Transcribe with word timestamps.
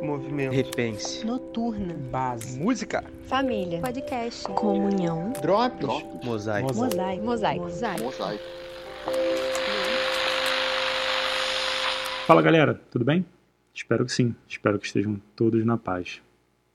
Movimento. 0.00 0.52
Repense. 0.52 1.26
Noturna. 1.26 1.94
Base. 2.10 2.58
Música. 2.58 3.04
Família. 3.26 3.80
Podcast. 3.80 4.44
Comunhão. 4.44 5.32
Drops. 5.42 5.86
Mosaico. 6.24 6.74
Mosaico. 6.74 7.24
Mosaico. 7.24 7.64
Mosaico. 8.04 8.44
Fala 12.26 12.42
galera, 12.42 12.80
tudo 12.90 13.04
bem? 13.04 13.26
Espero 13.74 14.04
que 14.06 14.12
sim, 14.12 14.34
espero 14.48 14.78
que 14.78 14.86
estejam 14.86 15.20
todos 15.34 15.64
na 15.64 15.76
paz. 15.76 16.22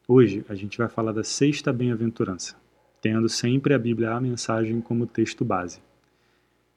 Hoje 0.08 0.46
a 0.50 0.54
gente 0.56 0.78
vai 0.78 0.88
falar 0.88 1.12
da 1.12 1.24
sexta 1.24 1.74
bem-aventurança, 1.74 2.56
tendo 3.02 3.28
sempre 3.28 3.74
a 3.74 3.80
Bíblia 3.80 4.12
a 4.12 4.22
mensagem 4.22 4.82
como 4.82 5.08
texto 5.08 5.44
base. 5.44 5.80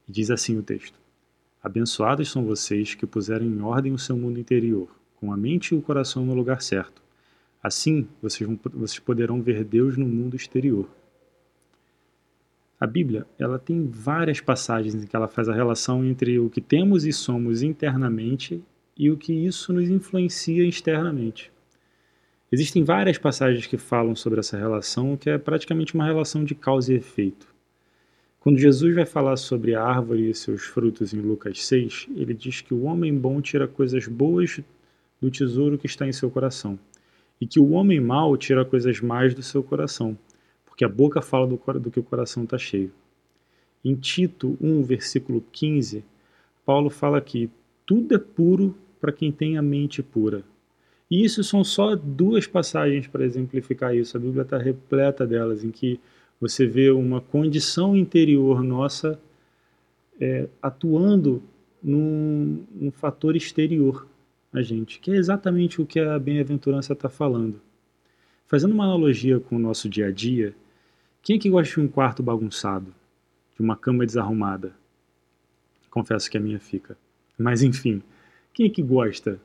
E 0.08 0.12
diz 0.12 0.30
assim 0.30 0.56
o 0.56 0.62
texto: 0.62 0.98
Abençoados 1.62 2.30
são 2.30 2.44
vocês 2.44 2.94
que 2.94 3.06
puseram 3.06 3.44
em 3.44 3.60
ordem 3.60 3.92
o 3.92 3.98
seu 3.98 4.16
mundo 4.16 4.38
interior, 4.38 4.88
com 5.20 5.32
a 5.32 5.36
mente 5.36 5.74
e 5.74 5.78
o 5.78 5.82
coração 5.82 6.24
no 6.24 6.34
lugar 6.34 6.62
certo. 6.62 7.02
Assim, 7.62 8.08
vocês, 8.22 8.48
vão, 8.48 8.58
vocês 8.74 8.98
poderão 8.98 9.42
ver 9.42 9.64
Deus 9.64 9.96
no 9.96 10.06
mundo 10.06 10.36
exterior. 10.36 10.88
A 12.80 12.86
Bíblia, 12.86 13.26
ela 13.38 13.58
tem 13.58 13.88
várias 13.88 14.40
passagens 14.40 14.94
em 14.94 15.06
que 15.06 15.16
ela 15.16 15.26
faz 15.26 15.48
a 15.48 15.54
relação 15.54 16.04
entre 16.04 16.38
o 16.38 16.48
que 16.48 16.60
temos 16.60 17.04
e 17.04 17.12
somos 17.12 17.62
internamente 17.62 18.62
e 18.96 19.10
o 19.10 19.16
que 19.16 19.32
isso 19.32 19.72
nos 19.72 19.90
influencia 19.90 20.64
externamente. 20.64 21.50
Existem 22.50 22.84
várias 22.84 23.18
passagens 23.18 23.66
que 23.66 23.76
falam 23.76 24.14
sobre 24.14 24.38
essa 24.38 24.56
relação, 24.56 25.16
que 25.16 25.28
é 25.28 25.36
praticamente 25.36 25.94
uma 25.94 26.06
relação 26.06 26.44
de 26.44 26.54
causa 26.54 26.92
e 26.92 26.96
efeito. 26.96 27.46
Quando 28.40 28.58
Jesus 28.58 28.94
vai 28.94 29.04
falar 29.04 29.36
sobre 29.36 29.74
a 29.74 29.82
árvore 29.82 30.30
e 30.30 30.34
seus 30.34 30.62
frutos 30.62 31.12
em 31.12 31.20
Lucas 31.20 31.66
6, 31.66 32.06
ele 32.16 32.32
diz 32.32 32.60
que 32.60 32.72
o 32.72 32.84
homem 32.84 33.14
bom 33.14 33.40
tira 33.42 33.66
coisas 33.66 34.06
boas 34.06 34.60
do 35.20 35.30
tesouro 35.30 35.78
que 35.78 35.86
está 35.86 36.06
em 36.06 36.12
seu 36.12 36.30
coração, 36.30 36.78
e 37.40 37.46
que 37.46 37.60
o 37.60 37.70
homem 37.70 38.00
mau 38.00 38.36
tira 38.36 38.64
coisas 38.64 39.00
más 39.00 39.34
do 39.34 39.42
seu 39.42 39.62
coração, 39.62 40.16
porque 40.64 40.84
a 40.84 40.88
boca 40.88 41.20
fala 41.20 41.46
do, 41.46 41.60
do 41.80 41.90
que 41.90 42.00
o 42.00 42.04
coração 42.04 42.44
está 42.44 42.58
cheio. 42.58 42.92
Em 43.84 43.94
Tito 43.94 44.56
1, 44.60 44.82
versículo 44.82 45.44
15, 45.52 46.04
Paulo 46.64 46.90
fala 46.90 47.20
que 47.20 47.50
tudo 47.86 48.14
é 48.14 48.18
puro 48.18 48.74
para 49.00 49.12
quem 49.12 49.30
tem 49.30 49.56
a 49.56 49.62
mente 49.62 50.02
pura. 50.02 50.42
E 51.10 51.24
isso 51.24 51.42
são 51.42 51.64
só 51.64 51.96
duas 51.96 52.46
passagens 52.46 53.06
para 53.06 53.24
exemplificar 53.24 53.96
isso. 53.96 54.16
A 54.16 54.20
Bíblia 54.20 54.42
está 54.42 54.58
repleta 54.58 55.26
delas, 55.26 55.64
em 55.64 55.70
que 55.70 55.98
você 56.40 56.66
vê 56.66 56.90
uma 56.90 57.20
condição 57.20 57.96
interior 57.96 58.62
nossa 58.62 59.18
é, 60.20 60.48
atuando 60.60 61.42
num, 61.82 62.64
num 62.74 62.90
fator 62.90 63.36
exterior 63.36 64.06
a 64.52 64.62
gente, 64.62 64.98
que 65.00 65.10
é 65.10 65.16
exatamente 65.16 65.80
o 65.80 65.86
que 65.86 66.00
a 66.00 66.18
bem-aventurança 66.18 66.92
está 66.92 67.08
falando. 67.08 67.60
Fazendo 68.46 68.72
uma 68.72 68.84
analogia 68.84 69.38
com 69.38 69.56
o 69.56 69.58
nosso 69.58 69.88
dia 69.88 70.06
a 70.06 70.10
dia, 70.10 70.54
quem 71.22 71.36
é 71.36 71.38
que 71.38 71.50
gosta 71.50 71.74
de 71.74 71.80
um 71.80 71.88
quarto 71.88 72.22
bagunçado? 72.22 72.94
De 73.54 73.60
uma 73.60 73.76
cama 73.76 74.06
desarrumada? 74.06 74.72
Confesso 75.90 76.30
que 76.30 76.38
a 76.38 76.40
minha 76.40 76.58
fica. 76.58 76.96
Mas 77.38 77.62
enfim, 77.62 78.02
quem 78.52 78.66
é 78.66 78.70
que 78.70 78.82
gosta 78.82 79.40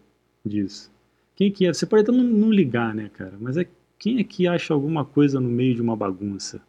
disso? 0.45 0.91
Quem 1.35 1.49
é 1.49 1.51
que 1.51 1.65
é? 1.65 1.73
Você 1.73 1.85
pode 1.85 2.03
até 2.03 2.11
não, 2.11 2.23
não 2.23 2.51
ligar, 2.51 2.93
né, 2.93 3.09
cara? 3.13 3.33
Mas 3.39 3.57
é 3.57 3.67
quem 3.99 4.19
é 4.19 4.23
que 4.23 4.47
acha 4.47 4.73
alguma 4.73 5.05
coisa 5.05 5.39
no 5.39 5.49
meio 5.49 5.75
de 5.75 5.81
uma 5.81 5.95
bagunça? 5.95 6.61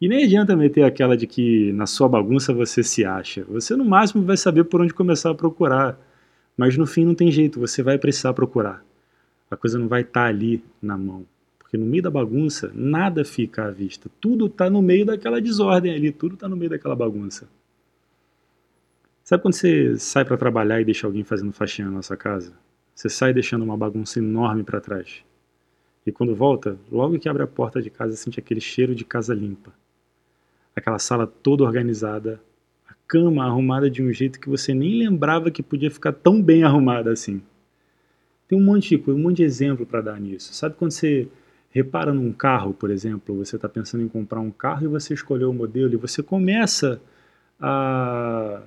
E 0.00 0.08
nem 0.08 0.24
adianta 0.24 0.56
meter 0.56 0.82
aquela 0.84 1.16
de 1.16 1.26
que 1.26 1.72
na 1.72 1.86
sua 1.86 2.08
bagunça 2.08 2.52
você 2.52 2.82
se 2.82 3.04
acha. 3.04 3.44
Você 3.44 3.76
no 3.76 3.84
máximo 3.84 4.24
vai 4.24 4.36
saber 4.36 4.64
por 4.64 4.80
onde 4.80 4.94
começar 4.94 5.30
a 5.30 5.34
procurar. 5.34 5.98
Mas 6.56 6.76
no 6.76 6.86
fim 6.86 7.04
não 7.04 7.14
tem 7.14 7.30
jeito, 7.30 7.60
você 7.60 7.82
vai 7.82 7.98
precisar 7.98 8.34
procurar. 8.34 8.84
A 9.50 9.56
coisa 9.56 9.78
não 9.78 9.88
vai 9.88 10.02
estar 10.02 10.24
tá 10.24 10.26
ali 10.26 10.62
na 10.80 10.96
mão. 10.96 11.26
Porque 11.58 11.76
no 11.76 11.86
meio 11.86 12.02
da 12.02 12.10
bagunça, 12.10 12.70
nada 12.74 13.24
fica 13.24 13.66
à 13.66 13.70
vista. 13.70 14.10
Tudo 14.20 14.46
está 14.46 14.68
no 14.68 14.82
meio 14.82 15.06
daquela 15.06 15.40
desordem 15.40 15.94
ali, 15.94 16.12
tudo 16.12 16.34
está 16.34 16.48
no 16.48 16.56
meio 16.56 16.70
daquela 16.70 16.96
bagunça. 16.96 17.48
Sabe 19.22 19.42
quando 19.42 19.54
você 19.54 19.96
sai 19.96 20.24
para 20.24 20.36
trabalhar 20.36 20.80
e 20.80 20.84
deixa 20.84 21.06
alguém 21.06 21.22
fazendo 21.22 21.52
faxina 21.52 21.88
na 21.88 21.96
nossa 21.96 22.16
casa? 22.16 22.52
Você 22.92 23.08
sai 23.08 23.32
deixando 23.32 23.62
uma 23.62 23.76
bagunça 23.76 24.18
enorme 24.18 24.64
para 24.64 24.80
trás. 24.80 25.22
E 26.04 26.10
quando 26.10 26.34
volta, 26.34 26.76
logo 26.90 27.18
que 27.18 27.28
abre 27.28 27.42
a 27.42 27.46
porta 27.46 27.80
de 27.80 27.90
casa, 27.90 28.16
sente 28.16 28.40
aquele 28.40 28.60
cheiro 28.60 28.94
de 28.94 29.04
casa 29.04 29.32
limpa. 29.32 29.72
Aquela 30.74 30.98
sala 30.98 31.26
toda 31.26 31.62
organizada, 31.62 32.40
cama 33.10 33.44
arrumada 33.44 33.90
de 33.90 34.00
um 34.04 34.12
jeito 34.12 34.38
que 34.38 34.48
você 34.48 34.72
nem 34.72 34.96
lembrava 34.96 35.50
que 35.50 35.64
podia 35.64 35.90
ficar 35.90 36.12
tão 36.12 36.40
bem 36.40 36.62
arrumada 36.62 37.10
assim. 37.10 37.42
Tem 38.46 38.56
um 38.56 38.62
monte 38.62 38.96
de, 38.96 39.10
um 39.10 39.18
monte 39.18 39.38
de 39.38 39.42
exemplo 39.42 39.84
para 39.84 40.00
dar 40.00 40.20
nisso. 40.20 40.54
Sabe 40.54 40.76
quando 40.76 40.92
você 40.92 41.26
repara 41.70 42.14
num 42.14 42.32
carro, 42.32 42.72
por 42.72 42.88
exemplo, 42.88 43.36
você 43.36 43.56
está 43.56 43.68
pensando 43.68 44.04
em 44.04 44.08
comprar 44.08 44.38
um 44.38 44.52
carro 44.52 44.84
e 44.84 44.86
você 44.86 45.12
escolheu 45.12 45.50
o 45.50 45.52
modelo 45.54 45.92
e 45.92 45.96
você 45.96 46.22
começa 46.22 47.00
a, 47.58 48.62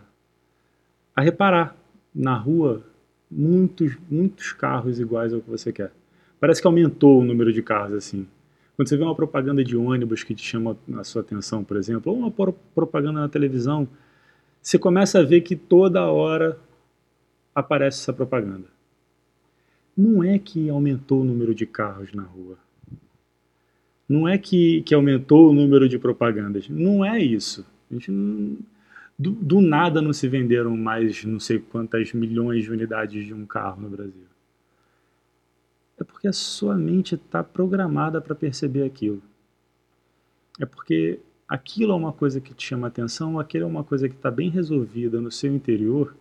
a 1.15 1.21
reparar 1.21 1.73
na 2.13 2.35
rua 2.35 2.83
muitos, 3.31 3.97
muitos 4.11 4.51
carros 4.51 4.99
iguais 4.99 5.33
ao 5.33 5.39
que 5.39 5.49
você 5.49 5.71
quer. 5.71 5.93
Parece 6.37 6.59
que 6.59 6.67
aumentou 6.67 7.21
o 7.21 7.23
número 7.23 7.53
de 7.53 7.63
carros 7.63 7.95
assim. 7.95 8.27
Quando 8.75 8.89
você 8.89 8.97
vê 8.97 9.03
uma 9.05 9.15
propaganda 9.15 9.63
de 9.63 9.77
ônibus 9.77 10.21
que 10.21 10.35
te 10.35 10.43
chama 10.43 10.77
a 10.97 11.03
sua 11.05 11.21
atenção, 11.21 11.63
por 11.63 11.77
exemplo, 11.77 12.11
ou 12.11 12.19
uma 12.19 12.31
propaganda 12.75 13.21
na 13.21 13.29
televisão, 13.29 13.87
você 14.63 14.79
começa 14.79 15.19
a 15.19 15.24
ver 15.24 15.41
que 15.41 15.57
toda 15.57 16.09
hora 16.09 16.57
aparece 17.53 18.00
essa 18.00 18.13
propaganda. 18.13 18.68
Não 19.96 20.24
é 20.24 20.40
que 20.40 20.69
aumentou 20.69 21.22
o 21.22 21.24
número 21.25 21.53
de 21.53 21.66
carros 21.66 22.13
na 22.13 22.24
rua. 22.24 22.57
Não 24.07 24.25
é 24.25 24.38
que, 24.38 24.81
que 24.84 24.96
aumentou 24.96 25.50
o 25.50 25.53
número 25.53 25.90
de 25.90 26.00
propagandas. 26.00 26.69
Não 26.69 27.03
é 27.03 27.22
isso. 27.22 27.66
A 27.91 27.94
gente 27.94 28.09
não, 28.09 28.57
do, 29.19 29.31
do, 29.31 29.62
nada 29.62 30.01
não 30.01 30.13
se 30.13 30.29
venderam 30.29 30.78
mais 30.78 31.25
não 31.25 31.41
sei 31.41 31.59
quantas 31.59 32.13
milhões 32.13 32.63
de 32.63 32.72
unidades 32.72 33.25
de 33.25 33.34
um 33.34 33.45
carro 33.45 33.81
no 33.81 33.90
Brasil. 33.90 34.28
É 36.00 36.06
porque 36.06 36.28
a 36.28 36.34
sua 36.34 36.75
mente 36.75 37.16
está 37.16 37.44
programada 37.44 38.22
para 38.22 38.34
perceber 38.34 38.84
aquilo. 38.84 39.22
É 40.59 40.66
porque 40.66 41.19
aquilo 41.53 41.93
é 41.93 41.95
uma 41.95 42.11
coisa 42.11 42.41
que 42.41 42.51
te 42.51 42.65
chama 42.65 42.87
atenção, 42.87 43.39
aquilo 43.39 43.65
é 43.65 43.67
uma 43.67 43.83
coisa 43.83 44.09
que 44.09 44.15
está 44.15 44.31
bem 44.31 44.49
resolvida 44.49 45.21
no 45.21 45.29
seu 45.29 45.53
interior, 45.53 46.15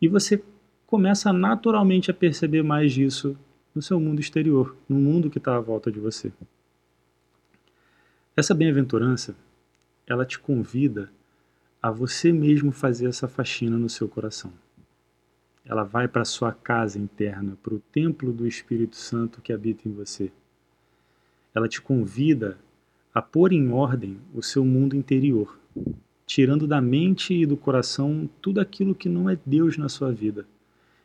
e 0.00 0.08
você 0.08 0.42
começa 0.86 1.30
naturalmente 1.30 2.10
a 2.10 2.14
perceber 2.14 2.62
mais 2.62 2.90
disso 2.90 3.36
no 3.74 3.82
seu 3.82 4.00
mundo 4.00 4.18
exterior, 4.18 4.74
no 4.88 4.96
mundo 4.96 5.28
que 5.28 5.36
está 5.36 5.56
à 5.56 5.60
volta 5.60 5.92
de 5.92 6.00
você. 6.00 6.32
Essa 8.34 8.54
bem-aventurança, 8.54 9.36
ela 10.06 10.24
te 10.24 10.38
convida 10.38 11.12
a 11.82 11.90
você 11.90 12.32
mesmo 12.32 12.72
fazer 12.72 13.08
essa 13.08 13.28
faxina 13.28 13.76
no 13.76 13.90
seu 13.90 14.08
coração. 14.08 14.50
Ela 15.66 15.84
vai 15.84 16.08
para 16.08 16.22
a 16.22 16.24
sua 16.24 16.50
casa 16.50 16.98
interna, 16.98 17.58
para 17.62 17.74
o 17.74 17.82
templo 17.92 18.32
do 18.32 18.46
Espírito 18.46 18.96
Santo 18.96 19.42
que 19.42 19.52
habita 19.52 19.86
em 19.86 19.92
você. 19.92 20.32
Ela 21.54 21.68
te 21.68 21.82
convida 21.82 22.56
a 23.14 23.20
pôr 23.22 23.52
em 23.52 23.70
ordem 23.70 24.18
o 24.34 24.42
seu 24.42 24.64
mundo 24.64 24.96
interior, 24.96 25.58
tirando 26.26 26.66
da 26.66 26.80
mente 26.80 27.34
e 27.34 27.46
do 27.46 27.56
coração 27.56 28.28
tudo 28.40 28.60
aquilo 28.60 28.94
que 28.94 29.08
não 29.08 29.28
é 29.28 29.38
Deus 29.44 29.76
na 29.76 29.88
sua 29.88 30.12
vida, 30.12 30.46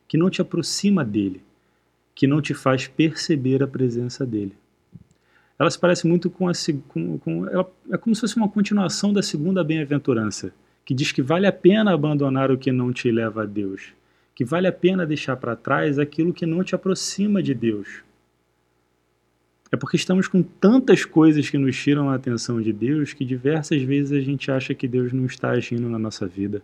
que 0.07 0.17
não 0.17 0.29
te 0.29 0.41
aproxima 0.41 1.03
dele, 1.03 1.41
que 2.13 2.27
não 2.27 2.41
te 2.41 2.53
faz 2.53 2.87
perceber 2.87 3.63
a 3.63 3.67
presença 3.67 4.25
dele 4.25 4.55
ela 5.57 5.69
se 5.69 5.79
parece 5.79 6.05
muito 6.05 6.29
com 6.29 6.47
a 6.47 6.51
com, 6.89 7.17
com 7.17 7.47
ela, 7.47 7.69
é 7.91 7.97
como 7.97 8.13
se 8.13 8.21
fosse 8.21 8.35
uma 8.35 8.49
continuação 8.49 9.13
da 9.13 9.21
segunda 9.21 9.63
bem-aventurança, 9.63 10.53
que 10.83 10.93
diz 10.93 11.11
que 11.11 11.21
vale 11.21 11.47
a 11.47 11.51
pena 11.51 11.93
abandonar 11.93 12.51
o 12.51 12.57
que 12.57 12.71
não 12.71 12.91
te 12.91 13.09
leva 13.09 13.43
a 13.43 13.45
Deus, 13.45 13.93
que 14.33 14.43
vale 14.43 14.67
a 14.67 14.71
pena 14.71 15.05
deixar 15.05 15.37
para 15.37 15.55
trás 15.55 15.97
aquilo 15.97 16.33
que 16.33 16.45
não 16.45 16.63
te 16.63 16.75
aproxima 16.75 17.41
de 17.41 17.53
Deus. 17.53 18.03
É 19.75 19.77
porque 19.77 19.97
estamos 19.97 20.29
com 20.29 20.41
tantas 20.41 21.03
coisas 21.03 21.49
que 21.49 21.57
nos 21.57 21.75
tiram 21.75 22.09
a 22.09 22.15
atenção 22.15 22.61
de 22.61 22.71
Deus 22.71 23.11
que 23.11 23.25
diversas 23.25 23.81
vezes 23.81 24.13
a 24.13 24.21
gente 24.21 24.49
acha 24.49 24.73
que 24.73 24.87
Deus 24.87 25.11
não 25.11 25.25
está 25.25 25.49
agindo 25.49 25.89
na 25.89 25.99
nossa 25.99 26.25
vida, 26.25 26.63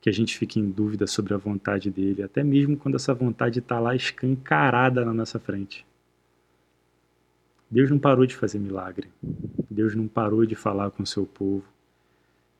que 0.00 0.10
a 0.10 0.12
gente 0.12 0.36
fica 0.36 0.58
em 0.58 0.68
dúvida 0.68 1.06
sobre 1.06 1.34
a 1.34 1.36
vontade 1.36 1.88
dele, 1.88 2.24
até 2.24 2.42
mesmo 2.42 2.76
quando 2.76 2.96
essa 2.96 3.14
vontade 3.14 3.60
está 3.60 3.78
lá 3.78 3.94
escancarada 3.94 5.04
na 5.04 5.14
nossa 5.14 5.38
frente. 5.38 5.86
Deus 7.70 7.92
não 7.92 7.98
parou 8.00 8.26
de 8.26 8.34
fazer 8.34 8.58
milagre. 8.58 9.08
Deus 9.70 9.94
não 9.94 10.08
parou 10.08 10.44
de 10.44 10.56
falar 10.56 10.90
com 10.90 11.04
o 11.04 11.06
seu 11.06 11.26
povo. 11.26 11.62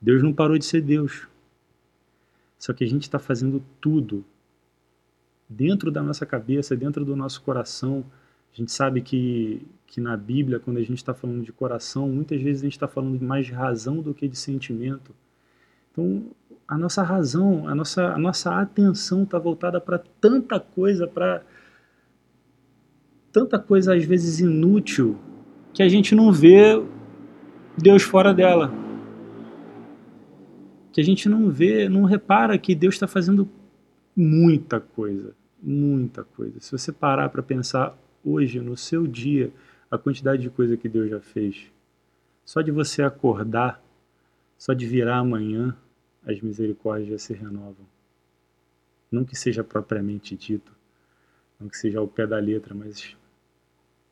Deus 0.00 0.22
não 0.22 0.32
parou 0.32 0.56
de 0.56 0.64
ser 0.64 0.80
Deus. 0.80 1.26
Só 2.56 2.72
que 2.72 2.84
a 2.84 2.88
gente 2.88 3.02
está 3.02 3.18
fazendo 3.18 3.60
tudo 3.80 4.24
dentro 5.48 5.90
da 5.90 6.04
nossa 6.04 6.24
cabeça, 6.24 6.76
dentro 6.76 7.04
do 7.04 7.16
nosso 7.16 7.42
coração. 7.42 8.04
A 8.52 8.56
gente 8.56 8.72
sabe 8.72 9.02
que, 9.02 9.66
que 9.86 10.00
na 10.00 10.16
Bíblia, 10.16 10.58
quando 10.58 10.78
a 10.78 10.82
gente 10.82 10.96
está 10.96 11.12
falando 11.12 11.42
de 11.42 11.52
coração, 11.52 12.08
muitas 12.08 12.40
vezes 12.40 12.62
a 12.62 12.66
gente 12.66 12.72
está 12.72 12.88
falando 12.88 13.20
mais 13.22 13.46
de 13.46 13.52
razão 13.52 14.00
do 14.00 14.14
que 14.14 14.26
de 14.26 14.36
sentimento. 14.36 15.14
Então, 15.92 16.24
a 16.66 16.76
nossa 16.76 17.02
razão, 17.02 17.68
a 17.68 17.74
nossa, 17.74 18.12
a 18.12 18.18
nossa 18.18 18.60
atenção 18.60 19.22
está 19.22 19.38
voltada 19.38 19.80
para 19.80 19.98
tanta 20.20 20.58
coisa, 20.58 21.06
para 21.06 21.42
tanta 23.30 23.58
coisa 23.58 23.94
às 23.94 24.04
vezes 24.04 24.40
inútil 24.40 25.18
que 25.72 25.82
a 25.82 25.88
gente 25.88 26.14
não 26.14 26.32
vê 26.32 26.82
Deus 27.76 28.02
fora 28.02 28.32
dela. 28.32 28.72
Que 30.90 31.00
a 31.00 31.04
gente 31.04 31.28
não 31.28 31.50
vê, 31.50 31.88
não 31.88 32.04
repara 32.04 32.56
que 32.56 32.74
Deus 32.74 32.94
está 32.94 33.06
fazendo 33.06 33.48
muita 34.16 34.80
coisa, 34.80 35.34
muita 35.62 36.24
coisa. 36.24 36.58
Se 36.60 36.72
você 36.72 36.90
parar 36.90 37.28
para 37.28 37.42
pensar 37.42 37.96
hoje, 38.26 38.60
no 38.60 38.76
seu 38.76 39.06
dia, 39.06 39.52
a 39.90 39.96
quantidade 39.96 40.42
de 40.42 40.50
coisa 40.50 40.76
que 40.76 40.88
Deus 40.88 41.08
já 41.08 41.20
fez, 41.20 41.70
só 42.44 42.60
de 42.60 42.70
você 42.70 43.02
acordar, 43.02 43.82
só 44.58 44.72
de 44.72 44.86
virar 44.86 45.18
amanhã, 45.18 45.76
as 46.26 46.40
misericórdias 46.40 47.08
já 47.08 47.18
se 47.18 47.32
renovam. 47.32 47.86
Não 49.10 49.24
que 49.24 49.36
seja 49.36 49.62
propriamente 49.62 50.36
dito, 50.36 50.72
não 51.58 51.68
que 51.68 51.76
seja 51.76 52.00
ao 52.00 52.08
pé 52.08 52.26
da 52.26 52.38
letra, 52.38 52.74
mas 52.74 53.16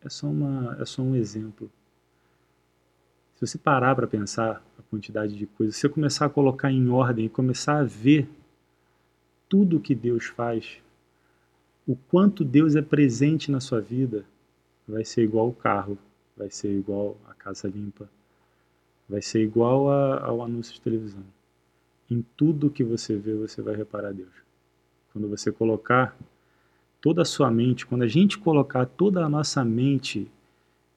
é 0.00 0.08
só, 0.08 0.28
uma, 0.28 0.76
é 0.80 0.84
só 0.84 1.02
um 1.02 1.16
exemplo. 1.16 1.70
Se 3.34 3.46
você 3.46 3.58
parar 3.58 3.96
para 3.96 4.06
pensar 4.06 4.64
a 4.78 4.82
quantidade 4.82 5.36
de 5.36 5.46
coisas, 5.46 5.74
se 5.74 5.82
você 5.82 5.88
começar 5.88 6.26
a 6.26 6.30
colocar 6.30 6.70
em 6.70 6.88
ordem, 6.88 7.28
começar 7.28 7.78
a 7.78 7.84
ver 7.84 8.28
tudo 9.48 9.80
que 9.80 9.94
Deus 9.94 10.26
faz, 10.26 10.78
o 11.86 11.94
quanto 11.94 12.44
Deus 12.44 12.74
é 12.74 12.82
presente 12.82 13.50
na 13.50 13.60
sua 13.60 13.80
vida, 13.80 14.24
vai 14.88 15.04
ser 15.04 15.22
igual 15.22 15.48
o 15.48 15.54
carro, 15.54 15.98
vai 16.36 16.50
ser 16.50 16.72
igual 16.72 17.16
a 17.28 17.34
casa 17.34 17.68
limpa, 17.68 18.08
vai 19.08 19.20
ser 19.20 19.42
igual 19.42 19.90
a, 19.90 20.24
ao 20.24 20.42
anúncio 20.42 20.74
de 20.74 20.80
televisão. 20.80 21.24
Em 22.10 22.24
tudo 22.36 22.70
que 22.70 22.82
você 22.82 23.16
vê, 23.16 23.34
você 23.34 23.60
vai 23.60 23.74
reparar 23.74 24.12
Deus. 24.12 24.32
Quando 25.12 25.28
você 25.28 25.52
colocar 25.52 26.16
toda 27.00 27.22
a 27.22 27.24
sua 27.24 27.50
mente, 27.50 27.86
quando 27.86 28.02
a 28.02 28.08
gente 28.08 28.38
colocar 28.38 28.86
toda 28.86 29.24
a 29.24 29.28
nossa 29.28 29.64
mente 29.64 30.30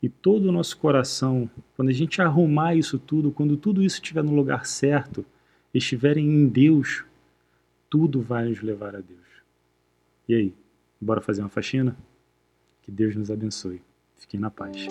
e 0.02 0.08
todo 0.08 0.46
o 0.46 0.52
nosso 0.52 0.78
coração, 0.78 1.50
quando 1.76 1.90
a 1.90 1.94
gente 1.94 2.22
arrumar 2.22 2.76
isso 2.76 2.98
tudo, 2.98 3.32
quando 3.32 3.58
tudo 3.58 3.84
isso 3.84 3.98
estiver 3.98 4.24
no 4.24 4.34
lugar 4.34 4.66
certo, 4.66 5.26
estiverem 5.74 6.26
em 6.26 6.48
Deus, 6.48 7.04
tudo 7.90 8.22
vai 8.22 8.48
nos 8.48 8.62
levar 8.62 8.96
a 8.96 9.02
Deus. 9.02 9.28
E 10.28 10.34
aí, 10.34 10.54
bora 11.00 11.22
fazer 11.22 11.42
uma 11.42 11.50
faxina? 11.50 11.96
Que 12.82 12.92
Deus 12.92 13.16
nos 13.16 13.30
abençoe. 13.30 13.82
Fiquem 14.16 14.40
na 14.40 14.50
paz. 14.50 14.88